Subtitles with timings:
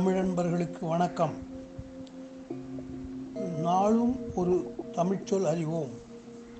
[0.00, 1.32] தமிழன்பர்களுக்கு வணக்கம்.
[3.62, 5.88] நாளும் ஒரு தமிழ்ச்சொல் அறிவோம்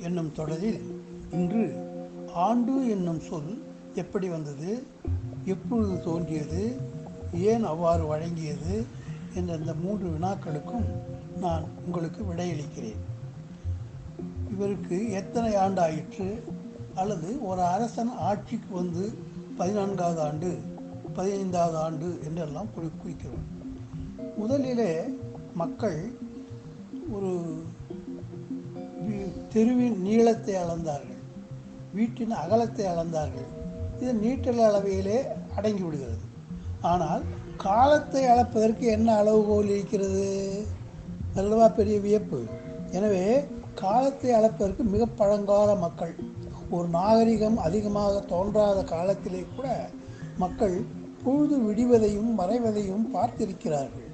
[0.00, 1.88] என்னும் தொடரில் இன்று
[2.34, 3.62] ஆண்டு என்னும் சொல்
[3.94, 4.86] எப்படி வந்தது
[5.44, 6.76] எப்பொழுது தோன்றியது
[7.34, 8.84] ஏன் அவ்வாறு வழங்கியது
[9.34, 10.88] என்ற இந்த மூன்று வினாக்களுக்கும்
[11.40, 13.00] நான் உங்களுக்கு விடையளிக்கிறேன்.
[14.50, 16.42] இவருக்கு எத்தனை ஆண்டு ஆயிற்று
[16.94, 19.14] அல்லது ஒரு அரசன் ஆட்சிக்கு வந்து
[19.56, 20.69] பதினான்காவது ஆண்டு
[21.14, 23.46] பதினைந்தாவது ஆண்டு என்றெல்லாம் குறி குறிக்கிறோம்.
[24.36, 24.92] முதலிலே
[25.54, 26.12] மக்கள்
[27.10, 27.32] ஒரு
[29.52, 31.18] தெருவின் நீளத்தை அளந்தார்கள்
[31.92, 33.48] வீட்டின் அகலத்தை அளந்தார்கள்.
[34.00, 35.18] இது நீட்டல் அளவையிலே
[35.56, 36.18] அடங்கி விடுகிறது.
[36.80, 37.22] ஆனால்
[37.56, 40.28] காலத்தை அளப்பதற்கு என்ன அளவுகோல் இருக்கிறது?
[41.34, 42.40] அல்லவா பெரிய வியப்பு.
[42.90, 43.24] எனவே
[43.74, 46.14] காலத்தை அளப்பதற்கு மிக பழங்கால மக்கள்
[46.70, 49.68] ஒரு நாகரிகம் அதிகமாக தோன்றாத காலத்திலே கூட
[50.36, 50.76] மக்கள்
[51.24, 54.06] பொழுது விடிவதையும் மறைவதையும் பார்த்திருக்கிறார்கள்.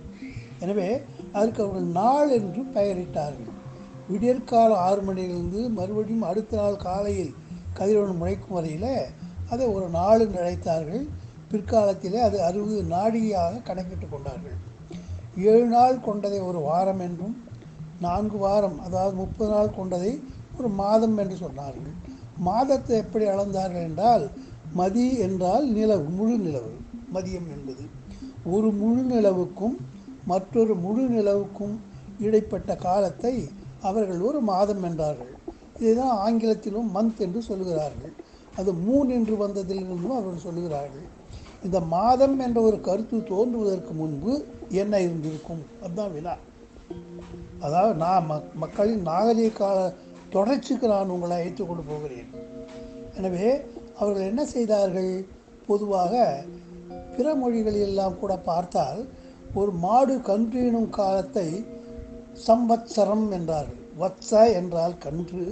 [0.64, 0.88] எனவே
[1.36, 3.50] அதற்கு அவர்கள் நாள் என்று பெயரிட்டார்கள்.
[4.10, 7.32] விடியற்கால ஆறு மணியிலிருந்து மறுபடியும் அடுத்த நாள் காலையில்
[7.78, 8.92] கதிரவன் முளைக்கும் வரையில்
[9.52, 11.02] அதை ஒரு நாள் என்று அழைத்தார்கள்.
[11.50, 14.56] பிற்காலத்திலே அது அறுபது நாடியாக கணக்கிட்டு கொண்டார்கள்.
[15.50, 17.36] ஏழு நாள் கொண்டதை ஒரு வாரம் என்றும்
[18.06, 20.12] நான்கு வாரம் அதாவது முப்பது நாள் கொண்டதை
[20.58, 21.94] ஒரு மாதம் என்று சொன்னார்கள்.
[22.48, 24.24] மாதத்தை எப்படி அளந்தார்கள் என்றால்
[24.80, 26.72] மதி என்றால் நிலவு முழு நிலவு.
[27.14, 27.84] மதியம் என்பது.
[28.54, 29.76] ஒரு முழு நிலவுக்கும்
[30.24, 31.74] மற்றொரு முழு நிலவுக்கும்
[32.18, 33.34] இடைப்பட்ட காலத்தை
[33.80, 35.32] அவர்கள் ஒரு மாதம் என்றார்கள்.
[35.78, 38.14] இதுதான் ஆங்கிலத்திலும் மந்த் என்று சொல்கிறார்கள்.
[38.56, 41.06] அது மூன் என்று வந்ததிலிருந்தும் அவர்கள் சொல்லுகிறார்கள்
[41.64, 44.32] இந்த மாதம் என்ற ஒரு கருத்து தோன்றுவதற்கு முன்பு
[44.82, 45.62] என்ன இருந்திருக்கும்?
[45.82, 46.34] அதுதான் வினா
[47.58, 49.78] அதாவது நான் மக் மக்களின் நாகரிக கால
[50.34, 52.30] தொடர்ச்சிக்கு நான் உங்களை அழைத்து கொண்டு போகிறேன்.
[53.16, 53.48] எனவே
[53.98, 55.12] அவர்கள் என்ன செய்தார்கள்?
[55.66, 56.44] பொதுவாக
[57.16, 59.00] பிற மொழிகளெல்லாம் கூட பார்த்தால்
[59.54, 61.48] ஒரு மாடு கன்றுனும் காலத்தை
[62.46, 65.44] சம்பத்சரம் என்றார்கள் வத்ச என்றால் கன்று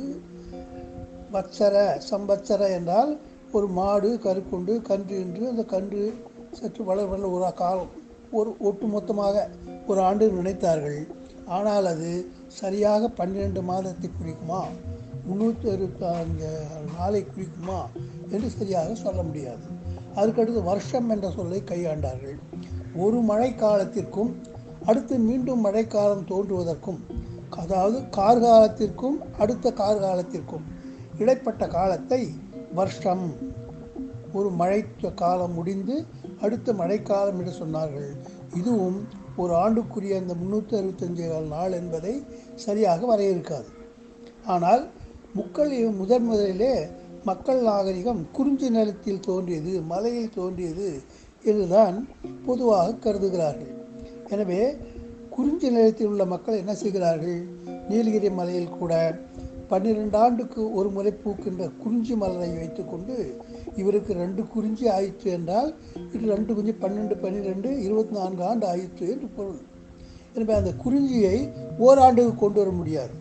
[1.33, 1.75] வத்சர
[2.11, 3.13] சம்பத்சர என்றால்
[3.53, 6.05] ஒரு மாடு கருக்குண்டு கன்று என்று அந்த கன்று
[6.51, 7.93] சற்று வளர் வளர ஒரு காலம்
[8.31, 9.37] ஒரு ஒட்டுமொத்தமாக
[9.87, 11.01] ஒரு ஆண்டு நினைத்தார்கள்.
[11.47, 12.11] ஆனால் அது
[12.61, 14.63] சரியாக பன்னிரெண்டு மாதத்தை குறிக்குமா?
[15.29, 16.47] முந்நூற்றி அறுபத்தி
[16.99, 17.81] நாளை குறிக்குமா?
[18.31, 19.67] என்று சரியாக சொல்ல முடியாது.
[20.21, 22.37] அதுக்கடுத்து வருஷம் என்ற சொல்லை கையாண்டார்கள்.
[23.05, 24.33] ஒரு மழை காலத்திற்கும்
[24.85, 27.01] அடுத்து மீண்டும் மழைக்காலம் தோன்றுவதற்கும்
[27.63, 30.65] அதாவது கார்காலத்திற்கும் அடுத்த கார்காலத்திற்கும்
[31.19, 32.23] இடைப்பட்ட காலத்தை
[32.79, 33.27] வருஷம்.
[34.33, 34.81] ஒரு மழை
[35.23, 35.97] காலம் முடிந்து
[36.41, 38.11] அடுத்த மழைக்காலம் என்று சொன்னார்கள்.
[38.61, 38.99] இதுவும்
[39.43, 42.15] ஒரு ஆண்டுக்குரிய அந்த முந்நூற்றி அறுபத்தஞ்சு நாள் என்பதை
[42.65, 43.71] சரியாக வரையறுக்காது.
[44.47, 44.83] ஆனால்
[45.37, 46.75] முக்கள் முதன் முதலிலே
[47.29, 50.89] மக்கள் நாகரிகம் குறிஞ்சி நிலத்தில் தோன்றியது மலையில் தோன்றியது
[51.51, 51.97] என்றுதான்
[52.47, 53.71] பொதுவாக கருதுகிறார்கள்.
[54.35, 54.59] எனவே
[55.35, 57.39] குறிஞ்சி நிலத்தில் உள்ள மக்கள் என்ன செய்கிறார்கள்?
[57.91, 58.93] நீலகிரி மலையில் கூட
[59.71, 63.15] பன்னிரெண்டு ஆண்டுக்கு ஒரு முறை பூக்கின்ற குறிஞ்சி மலரை வைத்துக்கொண்டு
[63.81, 65.71] இவருக்கு ரெண்டு குறிஞ்சி ஆயிற்று என்றால்
[66.15, 69.63] இது ரெண்டு குறிஞ்சி பன்னெண்டு பன்னிரெண்டு இருபத்தி நான்கு ஆண்டு ஆயிற்று என்று பொருள்.
[70.35, 71.39] எனவே அந்த குறிஞ்சியை
[71.87, 73.15] ஓராண்டுக்கு கொண்டு வர முடியாது.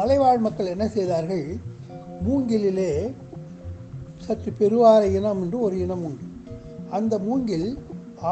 [0.00, 1.44] மலைவாழ் மக்கள் என்ன செய்தார்கள்?
[2.26, 2.92] மூங்கிலிலே
[4.24, 6.26] சற்று பெருவார இனம் என்று ஒரு இனம் உண்டு.
[6.90, 7.68] அந்த மூங்கில்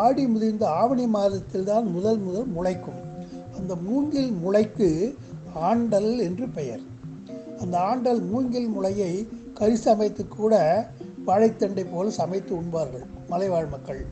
[0.02, 3.00] ஆடி முதிர்ந்த ஆவணி மாதத்தில் தான் முதல் முதல் முளைக்கும்.
[3.58, 4.88] அந்த மூங்கில் முளைக்கு
[5.70, 6.82] ஆண்டல் என்று பெயர்.
[7.60, 9.12] அந்த ஆண்டல் மூங்கில் முளையை
[9.54, 10.54] கறி சமைத்து கூட
[11.26, 14.02] வாழைத்தண்டை போல சமைத்து உண்பார்கள் மலைவாழ் மக்கள்.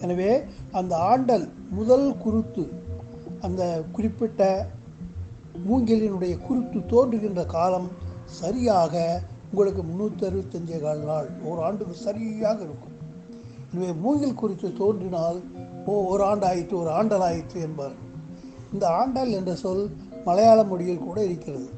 [0.00, 0.30] எனவே
[0.72, 2.64] அந்த ஆண்டல் முதல் குருத்து
[3.40, 3.62] அந்த
[3.92, 4.42] குறிப்பிட்ட
[5.68, 7.88] மூங்கிலினுடைய குருத்து தோன்றுகின்ற காலம்
[8.40, 8.94] சரியாக
[9.50, 12.94] உங்களுக்கு முந்நூற்றி அறுபத்தஞ்சே கால் நாள் ஒரு ஆண்டுக்கு சரியாக இருக்கும்.
[13.72, 15.38] எனவே மூங்கில் குறித்து தோன்றினால்
[15.90, 18.04] ஓ ஒரு ஆண்டு ஆயிற்று ஒரு ஆண்டல் ஆயிற்று என்பார்கள்
[18.72, 19.84] இந்த ஆண்டல் என்ற சொல்
[20.28, 21.68] மலையாள மொழியில் கூட இருக்கிறது.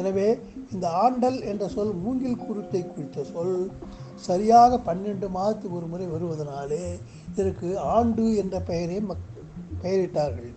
[0.00, 0.26] எனவே
[0.74, 3.56] இந்த ஆண்டல் என்ற சொல் மூங்கில் குருத்தை குறித்த சொல்
[4.26, 6.84] சரியாக பன்னெண்டு மாதத்துக்கு ஒரு முறை வருவதனாலே
[7.32, 9.24] இதற்கு ஆண்டு என்ற பெயரை மக்
[9.82, 10.52] பெயரிட்டார்கள்.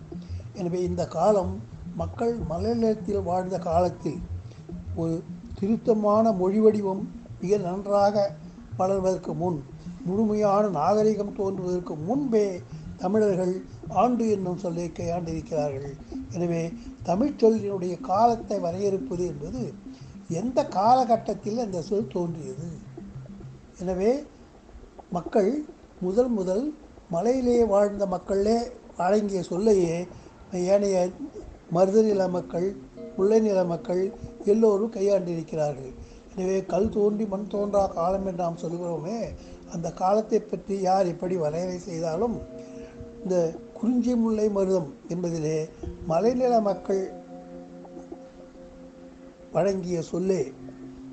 [0.54, 1.54] எனவே இந்த காலம்
[2.02, 4.20] மக்கள் மலைநிலத்தில் வாழ்ந்த காலத்தில்
[5.00, 5.14] ஒரு
[5.58, 7.02] திருத்தமான மொழி வடிவம்
[7.40, 8.14] மிக நன்றாக
[8.78, 9.58] வளர்வதற்கு முன்
[10.06, 12.46] முழுமையான நாகரிகம் தோன்றுவதற்கு முன்பே
[13.02, 13.54] தமிழர்கள்
[14.02, 15.94] ஆண்டு என்னும் சொல்லை கையாண்டிருக்கிறார்கள்.
[16.34, 16.62] எனவே
[17.08, 19.62] தமிழ்ச்சொல்லினுடைய காலத்தை வரையறுப்பது என்பது
[20.40, 22.68] எந்த காலகட்டத்தில் அந்த சொல் தோன்றியது?
[23.80, 24.12] எனவே
[25.16, 25.50] மக்கள்
[26.00, 26.64] முதல் முதல்
[27.14, 28.58] மலையிலே வாழ்ந்த மக்களே
[28.98, 29.96] வழங்கிய சொல்லையே
[30.68, 30.96] ஏனைய
[31.76, 32.68] மருதநில மக்கள்
[33.16, 34.12] முல்லை நில மக்கள்
[34.44, 35.92] எல்லோரும் கையாண்டிருக்கிறார்கள்.
[36.36, 39.18] எனவே கல் தோன்றி மண் தோன்றா காலம் என்று நாம் சொல்கிறோமே
[39.72, 42.40] அந்த காலத்தை பற்றி யார் எப்படி வரையறை செய்தாலும்
[43.22, 45.68] இந்த குறிஞ்சி முல்லை மருதம் என்பதிலே
[46.08, 47.12] மலைநில மக்கள்
[49.52, 50.52] வழங்கிய சொல்லே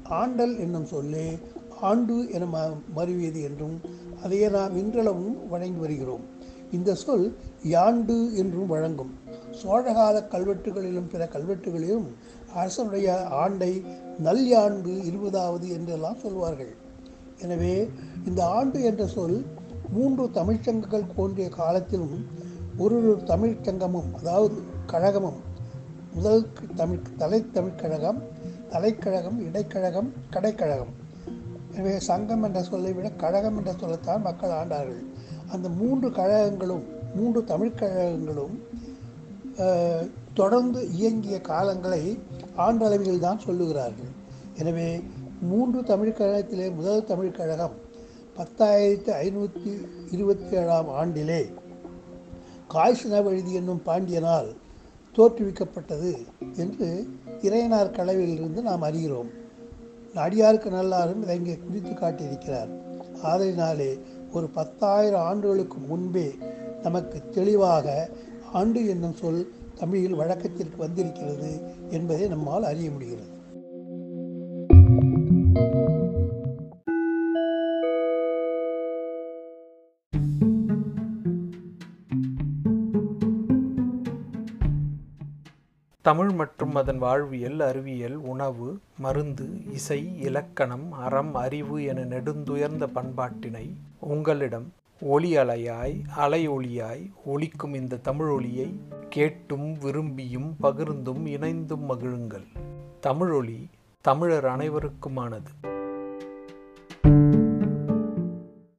[0.09, 1.37] ஆண்டல் என்னும் சொல்லே
[1.81, 3.81] ஆண்டு என ம- மருவியது என்றும்
[4.23, 6.21] அதையே நாம் இன்றளவும் வழங்கி வருகிறோம்.
[6.71, 9.13] இந்த சொல் யாண்டு என்றும் வழங்கும்.
[9.51, 12.07] சோழகால கல்வெட்டுகளிலும் பிற கல்வெட்டுகளிலும்
[12.53, 13.71] அரசனுடைய ஆண்டை
[14.23, 16.73] நல்யாண்டு இருபதாவது என்றெல்லாம் சொல்வார்கள்.
[17.41, 17.89] எனவே
[18.25, 19.45] இந்த ஆண்டு என்ற சொல்
[19.91, 22.17] மூன்று தமிழ்ச்சங்கங்கள் தோன்றிய காலத்திலும்
[22.77, 25.39] ஒரு ஒரு தமிழ்ச்சங்கமும் அதாவது கழகமும்
[26.13, 26.45] முதல்
[26.75, 28.19] தமிழ் தலை தமிழ்கழகம்
[28.69, 30.93] தலைக்கழகம் இடைக்கழகம் கடைக்கழகம்.
[31.75, 35.03] எனவே சங்கம் என்ற சொல்லை விட கழகம் என்ற சொல்லத்தான் மக்கள் ஆண்டார்கள்.
[35.47, 36.85] அந்த மூன்று கழகங்களும்
[37.15, 38.55] மூன்று தமிழ்க் கழகங்களும்
[40.33, 42.01] தொடர்ந்து இயங்கிய காலங்களை
[42.57, 44.11] ஆண்டளவில் தான் சொல்லுகிறார்கள்.
[44.57, 45.01] எனவே
[45.41, 47.75] மூன்று தமிழ்கழகத்திலே முதல் தமிழ்க் கழகம்
[48.37, 49.71] பத்தாயிரத்தி ஐநூற்றி
[50.11, 51.41] இருபத்தி ஏழாம் ஆண்டிலே
[52.73, 54.49] காய்ச்சினவழுதி என்னும் பாண்டியனால்
[55.15, 56.11] தோற்றுவிக்கப்பட்டது
[56.55, 57.07] என்று
[57.41, 59.29] இறையனார் களவிலிருந்து நாம் அறிகிறோம்.
[60.13, 62.71] அடியாருக்கு நல்லாரும் இதை இங்கே குறித்து காட்டியிருக்கிறார்.
[63.23, 63.99] ஆதலினாலே
[64.31, 66.35] ஒரு பத்தாயிரம் ஆண்டுகளுக்கு முன்பே
[66.83, 68.09] நமக்கு தெளிவாக
[68.51, 71.59] ஆண்டு என்னும் சொல் தமிழில் வழக்கத்திற்கு வந்திருக்கிறது
[71.89, 73.35] என்பதை நம்மால் அறிய முடிகிறது.
[86.01, 93.69] தமிழ் மற்றும் அதன் வாழ்வியல் அறிவியல் உணவு மருந்து இசை இலக்கணம் அறம் அறிவு என நெடுந்துயர்ந்த பண்பாட்டினை
[93.99, 98.79] உங்களிடம் ஒளி அலையாய் அலை ஒளியாய் ஒலிக்கும் இந்த தமிழ் ஒளியை
[99.09, 102.47] கேட்டும் விரும்பியும் பகிர்ந்தும் இணைந்தும் மகிழுங்கள்.
[103.01, 103.69] தமிழொலி
[104.01, 105.76] தமிழர் அனைவருக்குமானது.